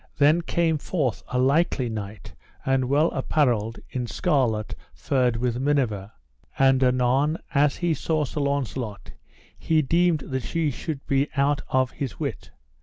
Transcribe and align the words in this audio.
Then 0.17 0.41
came 0.41 0.79
forth 0.79 1.21
a 1.27 1.37
likely 1.37 1.87
knight, 1.87 2.33
and 2.65 2.89
well 2.89 3.11
apparelled 3.11 3.77
in 3.91 4.07
scarlet 4.07 4.73
furred 4.95 5.35
with 5.35 5.59
minever. 5.61 6.09
And 6.57 6.81
anon 6.83 7.37
as 7.53 7.75
he 7.75 7.93
saw 7.93 8.25
Sir 8.25 8.39
Launcelot 8.41 9.11
he 9.59 9.83
deemed 9.83 10.21
that 10.21 10.43
he 10.45 10.71
should 10.71 11.05
be 11.05 11.29
out 11.37 11.61
of 11.69 11.91
his 11.91 12.19
wit. 12.19 12.49